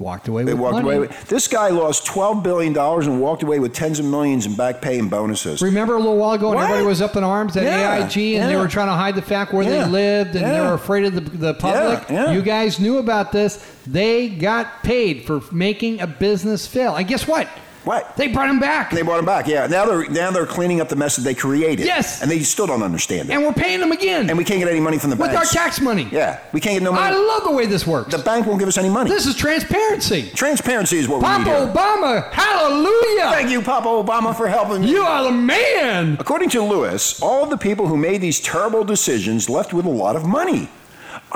[0.00, 0.86] walked away they with walked money.
[0.88, 0.98] away.
[1.06, 4.54] With, this guy lost twelve billion dollars and walked away with tens of millions in
[4.56, 5.62] back pay and bonuses.
[5.62, 6.64] Remember a little while ago, when What?
[6.64, 9.22] everybody was up in arms at Yeah, AIG, and they were trying to hide the
[9.22, 12.08] fact where Yeah, they lived, and they were afraid of the, the public.
[12.10, 12.32] Yeah, yeah.
[12.32, 13.64] You guys knew about this.
[13.86, 16.96] They got paid for making a business fail.
[16.96, 17.48] And guess what?
[17.86, 18.16] What?
[18.16, 18.90] They brought him back.
[18.90, 19.46] They brought him back.
[19.46, 19.68] Yeah.
[19.68, 21.86] Now they're now they're cleaning up the mess that they created.
[21.86, 22.20] Yes.
[22.20, 23.32] And they still don't understand it.
[23.32, 25.44] and we're paying them again And we can't get any money from the with our
[25.44, 26.08] tax money.
[26.10, 26.40] Yeah.
[26.52, 27.14] We can't get no money.
[27.14, 28.10] I love the way this works.
[28.10, 29.08] the bank won't give us any money.
[29.08, 30.30] this is transparency.
[30.34, 31.50] Transparency is what we Papa need.
[31.50, 31.66] here.
[31.68, 33.30] Obama, hallelujah!
[33.30, 34.90] Thank you, Papa Obama, for helping me.
[34.90, 36.16] You are the man.
[36.18, 39.90] According to Lewis, all of the people who made these terrible decisions left with a
[39.90, 40.68] lot of money.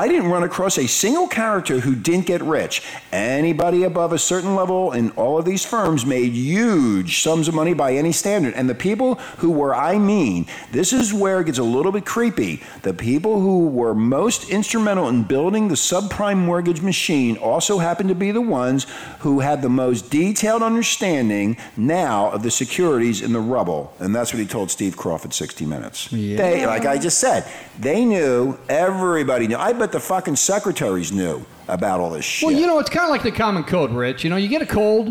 [0.00, 2.82] I didn't run across a single character who didn't get rich.
[3.12, 7.74] Anybody above a certain level in all of these firms made huge sums of money
[7.74, 8.54] by any standard.
[8.54, 12.06] And the people who were, I mean, this is where it gets a little bit
[12.06, 12.62] creepy.
[12.80, 18.14] The people who were most instrumental in building the subprime mortgage machine also happened to
[18.14, 18.86] be the ones
[19.18, 23.92] who had the most detailed understanding now of the securities in the rubble.
[23.98, 26.08] And that's what he told Steve Crawford 60 Minutes.
[26.08, 27.44] They, like I just said,
[27.78, 29.58] they knew, everybody knew.
[29.58, 32.46] I bet the fucking secretaries knew about all this shit.
[32.46, 34.24] Well, you know, it's kind of like the common cold, Rich.
[34.24, 35.06] You know, you get a cold,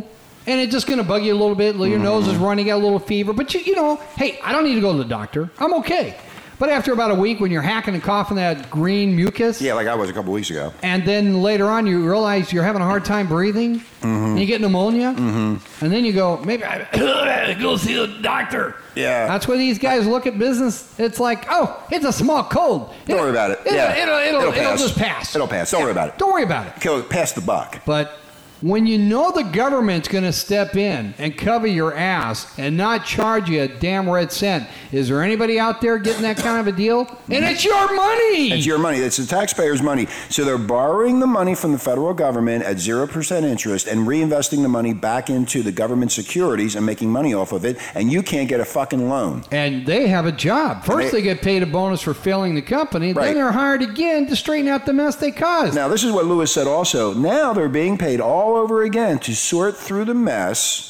[0.48, 1.76] and it's just going to bug you a little bit.
[1.76, 2.34] Your nose Mm-hmm.
[2.34, 3.34] is running, you got a little fever.
[3.34, 5.50] But, you, you know, hey, I don't need to go to the doctor.
[5.60, 6.18] I'm okay.
[6.60, 9.88] But after about a week, when you're hacking and coughing that green mucus, yeah, like
[9.88, 10.74] I was a couple weeks ago.
[10.84, 14.08] and then later on you realize you're having a hard time breathing, Mm-hmm.
[14.08, 18.76] and you get pneumonia, and then you go, maybe I go see the doctor.
[18.96, 19.28] Yeah.
[19.28, 20.98] That's where these guys look at business.
[20.98, 22.94] It's like, oh, it's a small cold.
[23.08, 23.60] Don't worry about it.
[23.66, 23.96] It'll, yeah.
[24.02, 24.80] it'll, it'll, it'll, pass.
[24.82, 25.36] just pass.
[25.36, 25.72] It'll pass.
[25.72, 26.18] Don't worry about it.
[26.18, 26.80] Don't worry about it.
[26.82, 27.82] Kill, pass the buck.
[27.86, 28.18] But
[28.62, 33.06] when you know the government's going to step in and cover your ass and not
[33.06, 36.68] charge you a damn red cent, is there anybody out there getting that kind of
[36.74, 37.02] a deal?
[37.30, 38.52] And it's your money.
[38.52, 38.98] It's your money.
[39.00, 40.08] It's the taxpayers' money.
[40.30, 44.70] So they're borrowing the money from the federal government at 0% interest and reinvesting the
[44.70, 47.78] money back into the government securities and making money off of it.
[47.96, 49.44] And you can't get a fucking loan.
[49.52, 50.84] and they have a job.
[50.84, 53.14] First, They- they get paid a bonus for failing the company.
[53.14, 53.26] Right.
[53.28, 55.74] Then they're hired again to straighten out the mess they caused.
[55.76, 57.14] Now, this is what Lewis said also.
[57.14, 58.20] Now they're being paid
[58.50, 60.86] all over again to sort through the mess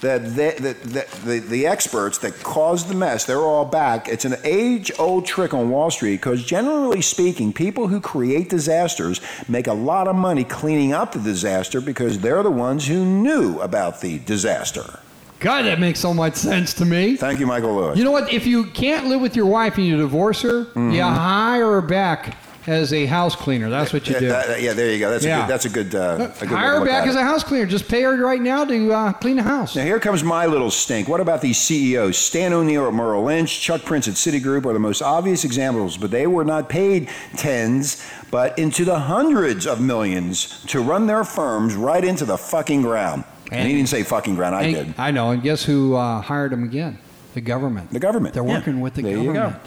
[0.00, 4.06] that, they, that, that the, the experts that caused the mess, they're all back.
[4.06, 9.20] It's an age old trick on Wall Street because, generally speaking, people who create disasters
[9.48, 13.58] make a lot of money cleaning up the disaster because they're the ones who knew
[13.60, 15.00] about the disaster.
[15.40, 17.16] God, that makes so much sense to me.
[17.16, 17.98] Thank you, Michael Lewis.
[17.98, 18.32] You know what?
[18.32, 20.90] If you can't live with your wife and you divorce her, Mm-hmm.
[20.90, 23.68] you hire her back as a house cleaner.
[23.70, 24.28] That's what you do.
[24.28, 25.10] that- yeah, there you go.
[25.10, 25.40] That's a Yeah.
[25.42, 25.50] good.
[25.50, 25.94] That's a good.
[25.94, 27.66] Uh, a good hire her back as a house cleaner.
[27.66, 29.76] Just pay her right now to uh, clean the house.
[29.76, 31.08] Now here comes my little stink.
[31.08, 32.16] What about these CEOs?
[32.16, 36.10] Stan O'Neill at Merrill Lynch, Chuck Prince at Citigroup are the most obvious examples, but
[36.10, 41.74] they were not paid tens, but into the hundreds of millions to run their firms
[41.74, 43.24] right into the fucking ground.
[43.52, 44.54] And, he didn't say fucking ground.
[44.56, 44.94] I And- did.
[44.98, 45.30] I know.
[45.30, 46.98] And guess who uh, hired him again?
[47.34, 47.90] The government.
[47.92, 48.32] The government.
[48.34, 48.54] They're Yeah.
[48.54, 49.32] working with the There you go.
[49.34, 49.62] government.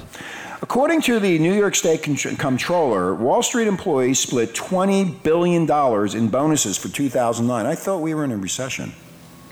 [0.60, 5.70] According to the New York State Comptroller, Wall Street employees split $20 billion
[6.18, 7.66] in bonuses for 2009.
[7.68, 8.94] I thought we were in a recession.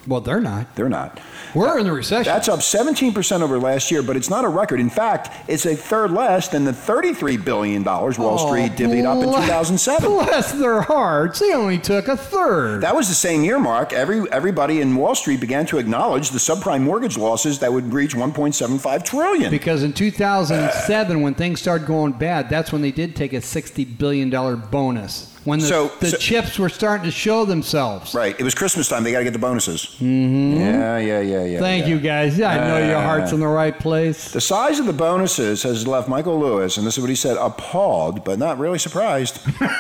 [0.08, 0.76] Well, they're not.
[0.76, 1.20] They're not.
[1.56, 2.32] We're in the recession.
[2.32, 4.80] That's up 17% over last year, but it's not a record.
[4.80, 9.18] In fact, it's a third less than the $33 billion Wall Oh, Street divvied up
[9.18, 10.10] in 2007.
[10.10, 11.40] Bless their hearts.
[11.40, 12.82] They only took a third.
[12.82, 13.94] That was the same year, Mark.
[13.94, 18.14] Every, everybody in Wall Street began to acknowledge the subprime mortgage losses that would reach
[18.14, 19.50] 1.75 trillion.
[19.50, 23.98] because in 2007, when things started going bad, that's when they did take a $60
[23.98, 24.30] billion
[24.70, 25.35] bonus.
[25.46, 28.14] When the, So- the so- chips were starting to show themselves.
[28.14, 28.38] Right.
[28.40, 29.04] It was Christmas time.
[29.04, 29.86] They got to get the bonuses.
[30.02, 30.58] Mm-hmm.
[30.60, 31.60] Yeah, yeah, yeah, yeah.
[31.60, 31.90] Thank yeah.
[31.90, 32.38] you guys.
[32.38, 34.32] Yeah, I know your heart's in the right place.
[34.32, 37.38] The size of the bonuses has left Michael Lewis, and this is what he said,
[37.38, 39.40] appalled, but not really surprised.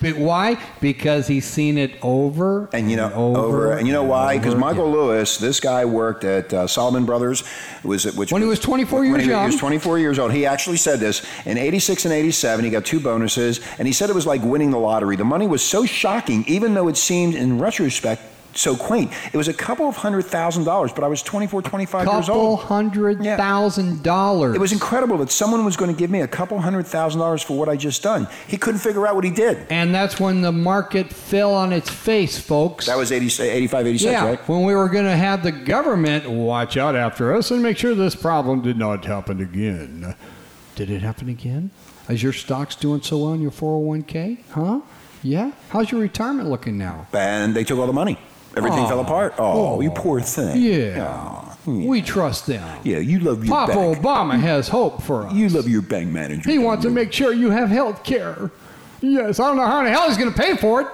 [0.00, 0.58] But why?
[0.80, 4.38] Because he's seen it over And you know, over, over, and you know why?
[4.38, 4.94] Because Michael again.
[4.94, 7.44] Lewis, this guy worked at uh, Salomon Brothers,
[7.82, 9.42] was it which When he was 24 when years he, young.
[9.42, 10.32] He was 24 years old.
[10.32, 12.64] He actually said this in '86 and '87.
[12.64, 15.16] He got two bonuses, and he said it was like winning the lottery.
[15.16, 18.22] The money was so shocking, even though it seemed in retrospect
[18.56, 19.10] so quaint.
[19.32, 22.40] It was a couple of hundred thousand dollars, but I was 24, 25 years couple
[22.40, 22.60] old.
[22.60, 23.36] hundred Yeah.
[23.36, 24.54] thousand dollars.
[24.54, 27.42] It was incredible that someone was going to give me a couple hundred thousand dollars
[27.42, 28.28] for what I just done.
[28.46, 29.66] He couldn't figure out what he did.
[29.70, 32.86] and that's when the market fell on its face, folks.
[32.86, 34.48] That was 80, 85, 86, yeah, right?
[34.48, 37.92] when we were going to have the government watch out after us and make sure
[37.96, 40.14] this problem did not happen again.
[40.76, 41.72] Did it happen again?
[42.08, 44.38] Is your stocks doing so well in your 401k?
[44.50, 44.80] Huh?
[45.22, 45.52] Yeah?
[45.70, 47.06] How's your retirement looking now?
[47.12, 48.18] And they took all the money.
[48.56, 48.88] Everything Aw.
[48.88, 49.34] fell apart.
[49.38, 49.80] Oh, Oh.
[49.80, 50.60] you poor thing.
[50.62, 51.06] Yeah.
[51.08, 51.88] Aw, yeah.
[51.88, 52.62] We trust them.
[52.84, 53.98] Yeah, you love your Papa bank.
[53.98, 55.32] Obama has hope for us.
[55.32, 56.48] You love your bank manager.
[56.50, 56.94] He don't wants to you?
[56.94, 58.50] make sure you have health care.
[59.00, 60.86] Yes, I don't know how the hell he's going to pay for it.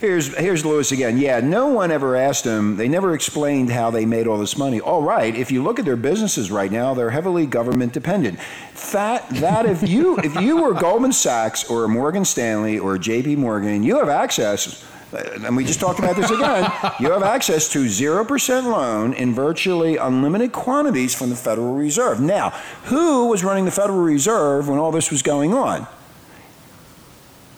[0.00, 1.18] Here's here's Lewis again.
[1.18, 2.76] Yeah, no one ever asked him.
[2.76, 4.80] They never explained how they made all this money.
[4.80, 8.38] All right, if you look at their businesses right now, they're heavily government dependent.
[8.92, 13.36] That that if you if you were Goldman Sachs or Morgan Stanley or J.P.
[13.36, 14.82] Morgan, you have access.
[15.12, 16.62] uh, And we just talked about this again.
[16.98, 22.20] You have access to 0% loan in virtually unlimited quantities from the Federal Reserve.
[22.20, 22.50] Now,
[22.84, 25.86] who was running the Federal Reserve when all this was going on?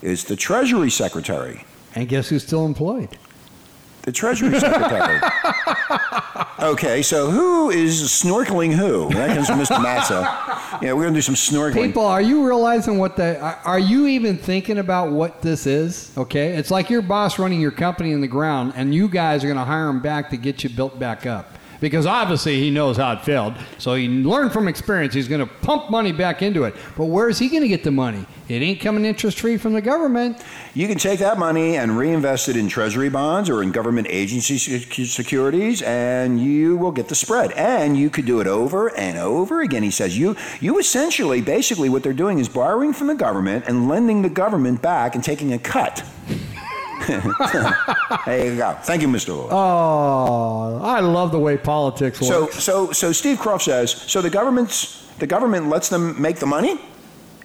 [0.03, 1.65] It's the Treasury Secretary.
[1.95, 3.09] And guess who's still employed?
[4.03, 5.21] The Treasury Secretary.
[6.61, 9.09] okay, so who is snorkeling who?
[9.11, 9.81] That comes from Mr.
[9.81, 10.23] Massa.
[10.83, 11.87] Yeah, we're going to do some snorkeling.
[11.87, 13.39] People, are you realizing what the?
[13.39, 16.11] Are are you even thinking about what this is?
[16.19, 19.47] Okay, it's like your boss running your company in the ground, and you guys are
[19.47, 21.59] going to hire him back to get you built back up.
[21.83, 25.15] Because obviously he knows how it failed, so he learned from experience.
[25.15, 26.77] He's going to pump money back into it.
[26.97, 28.25] But where is he going to get the money?
[28.49, 30.41] It ain't coming interest free from the government.
[30.75, 34.59] You can take that money and reinvest it in Treasury bonds or in government agency
[34.59, 37.51] securities, and you will get the spread.
[37.53, 39.83] And you could do it over and over again.
[39.83, 43.89] He says you you essentially, basically, what they're doing is borrowing from the government and
[43.89, 46.05] lending the government back and taking a cut.
[48.27, 48.77] there you go.
[48.83, 49.29] Thank you, Mr.
[49.29, 49.49] Lewis.
[49.51, 52.57] Oh, I love the way politics works.
[52.57, 56.47] So, so, so Steve Kroft says, so the government's the government lets them make the
[56.47, 56.81] money,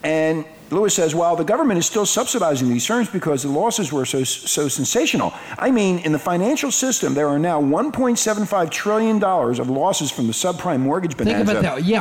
[0.03, 4.05] and Lewis says, well, the government is still subsidizing these firms because the losses were
[4.05, 5.33] so so sensational.
[5.57, 10.27] I mean, in the financial system, there are now 1.75 trillion dollars of losses from
[10.27, 11.59] the subprime mortgage Think bonanza.
[11.59, 11.85] about that.
[11.85, 11.99] Yeah,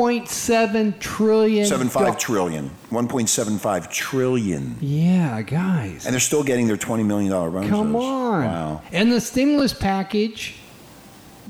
[0.00, 1.66] 1.7 trillion.
[1.66, 2.70] 75 do- trillion.
[2.90, 4.76] 1.75 trillion.
[4.80, 6.06] Yeah, guys.
[6.06, 7.70] And they're still getting their 20 million dollar bonuses.
[7.70, 8.44] Come on.
[8.44, 8.82] Wow.
[8.92, 10.56] And the stimulus package,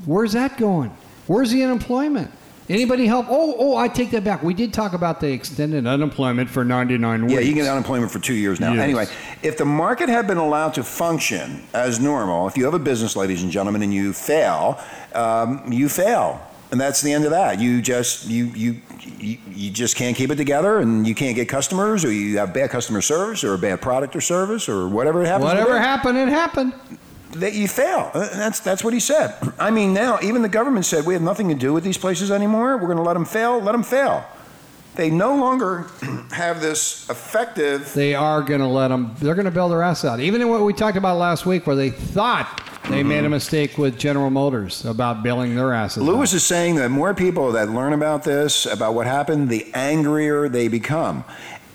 [0.05, 0.91] where's that going?
[1.27, 2.31] Where's the unemployment?
[2.69, 3.27] Anybody help?
[3.29, 4.43] Oh, oh, I take that back.
[4.43, 7.33] We did talk about the extended unemployment for 99 weeks.
[7.33, 8.73] Yeah, you can get unemployment for two years now.
[8.73, 8.81] Yes.
[8.81, 9.05] Anyway,
[9.41, 13.15] if the market had been allowed to function as normal, if you have a business,
[13.15, 14.79] ladies and gentlemen, and you fail,
[15.13, 16.41] um, you fail.
[16.69, 17.61] And that's the end of that.
[17.61, 18.81] You just you, you
[19.17, 22.53] you you just can't keep it together, and you can't get customers, or you have
[22.53, 25.45] bad customer service, or a bad product or service, or whatever it happens.
[25.45, 26.73] Whatever happened, it happened.
[27.39, 28.11] That you fail.
[28.13, 29.35] Uh, That's that's what he said.
[29.59, 32.31] I mean, now even the government said we have nothing to do with these places
[32.31, 32.77] anymore.
[32.77, 33.59] We're going to let them fail.
[33.59, 34.25] Let them fail.
[34.95, 35.85] They no longer
[36.31, 37.93] have this effective.
[37.93, 40.19] They are going to let them, they're going to bail their ass out.
[40.19, 43.77] Even in what we talked about last week, where they thought they made a mistake
[43.77, 46.37] with General Motors about bailing their asses Lewis out.
[46.37, 50.67] is saying that more people that learn about this, about what happened, the angrier they
[50.67, 51.23] become.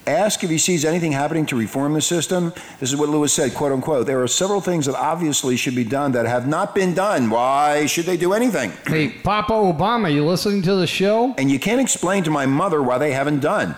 [0.07, 2.53] Ask if he sees anything happening to reform the system.
[2.81, 4.07] This is what Lewis said, quote unquote.
[4.07, 7.31] There are several things that obviously should be done that have not been done.
[7.31, 8.73] Why should they do anything?
[8.87, 11.35] Hey, Papa Obama, you listening to the show?
[11.38, 13.77] And you can't explain to my mother why they haven't done.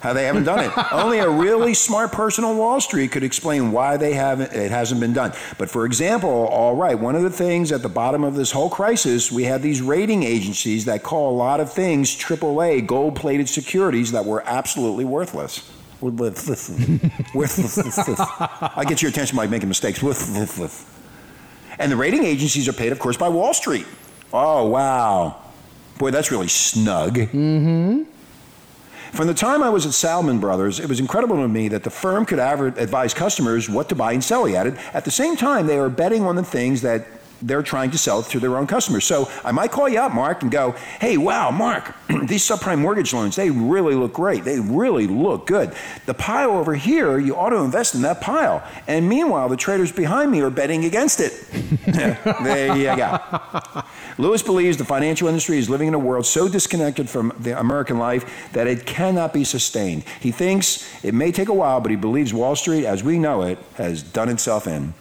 [0.00, 0.72] How they haven't done it.
[0.92, 5.00] Only a really smart person on Wall Street could explain why they haven't it hasn't
[5.00, 5.32] been done.
[5.58, 8.70] But for example, all right, one of the things at the bottom of this whole
[8.70, 14.12] crisis, we have these rating agencies that call a lot of things AAA gold-plated securities
[14.12, 15.68] that were absolutely worthless.
[16.00, 16.70] Worthless.
[17.34, 17.78] Worthless.
[17.78, 20.00] I get your attention by making mistakes.
[20.00, 20.86] Worthless.
[21.78, 23.86] And the rating agencies are paid, of course, by Wall Street.
[24.32, 25.42] Oh, wow.
[25.98, 27.16] Boy, that's really snug.
[27.16, 28.02] Mm-hmm.
[29.12, 31.90] From the time I was at Salomon Brothers, it was incredible to me that the
[31.90, 34.78] firm could advise customers what to buy and sell, he added.
[34.92, 37.06] At the same time, they are betting on the things that
[37.42, 39.04] they're trying to sell it to their own customers.
[39.04, 43.12] So I might call you up, Mark, and go, hey, wow, Mark, these subprime mortgage
[43.12, 44.44] loans, they really look great.
[44.44, 45.74] They really look good.
[46.06, 48.66] The pile over here, you ought to invest in that pile.
[48.86, 51.32] And meanwhile, the traders behind me are betting against it.
[51.86, 53.18] there you go.
[54.18, 57.98] Lewis believes the financial industry is living in a world so disconnected from the American
[57.98, 60.04] life that it cannot be sustained.
[60.20, 63.42] He thinks it may take a while, but he believes Wall Street, as we know
[63.42, 64.94] it, has done itself in.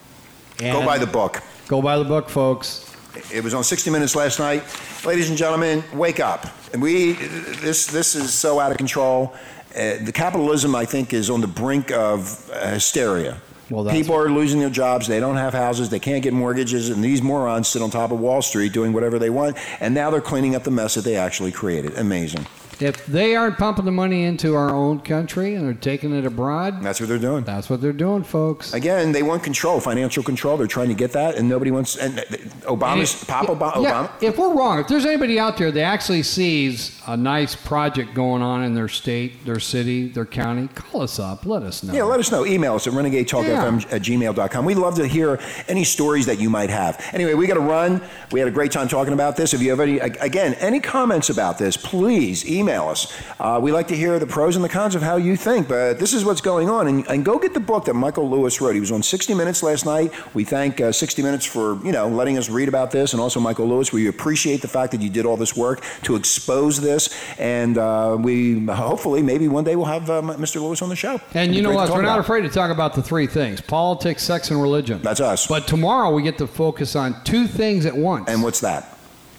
[0.58, 1.42] Go buy the book.
[1.68, 2.96] Go buy the book, folks.
[3.34, 4.64] It was on 60 Minutes last night.
[5.06, 6.46] Ladies and gentlemen, wake up.
[6.72, 9.34] And we, this, this is so out of control.
[9.76, 13.42] Uh, the capitalism, I think, is on the brink of uh, hysteria.
[13.70, 15.08] Well, People are losing their jobs.
[15.08, 15.90] They don't have houses.
[15.90, 16.90] They can't get mortgages.
[16.90, 19.58] And these morons sit on top of Wall Street doing whatever they want.
[19.82, 21.98] And now they're cleaning up the mess that they actually created.
[21.98, 22.46] Amazing.
[22.80, 26.82] If they aren't pumping the money into our own country and they're taking it abroad,
[26.84, 27.44] That's what they're doing.
[27.44, 28.74] that's what they're doing, folks.
[28.74, 30.58] Again, they want control, financial control.
[30.58, 31.96] They're trying to get that, and nobody wants.
[31.98, 32.24] And uh,
[32.68, 33.82] Obama's Papa Obama.
[33.84, 38.14] Yeah, if we're wrong, if there's anybody out there that actually sees a nice project
[38.14, 41.46] going on in their state, their city, their county, call us up.
[41.46, 41.94] Let us know.
[41.94, 42.46] Yeah, let us know.
[42.46, 44.66] Email us at renegadetalkfm at gmail.com.
[44.66, 47.04] We'd love to hear any stories that you might have.
[47.14, 48.02] Anyway, we got to run.
[48.32, 49.54] We had a great time talking about this.
[49.54, 53.14] If you have any, again, any comments about this, please email us.
[53.40, 56.00] Uh, we like to hear the pros and the cons of how you think, but
[56.00, 56.88] this is what's going on.
[56.88, 58.74] And, and go get the book that Michael Lewis wrote.
[58.74, 60.12] He was on 60 Minutes last night.
[60.34, 63.14] We thank uh, 60 Minutes for, you know, letting us read about this.
[63.14, 66.16] And also Michael Lewis, we appreciate the fact that you did all this work to
[66.16, 67.14] expose this.
[67.40, 70.62] And uh, we hopefully, maybe one day we'll have uh, Mr.
[70.62, 71.20] Lewis on the show.
[71.34, 71.90] And you know what?
[71.90, 75.02] We're not afraid to talk about the three things politics, sex, and religion.
[75.02, 75.48] That's us.
[75.48, 78.98] But tomorrow we get to focus on two things at once And what's that?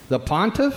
[0.09, 0.75] the pontiff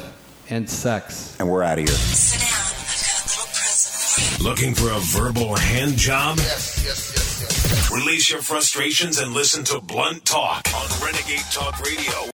[0.52, 1.36] and sex.
[1.40, 1.96] And we're out of here.
[1.96, 2.50] Sit down.
[2.52, 4.50] I've got a little present for you.
[4.50, 6.38] Looking for a verbal hand job?
[6.38, 7.92] Yes, yes, yes, yes.
[7.92, 12.32] Release your frustrations and listen to Blunt Talk on Renegade Talk Radio.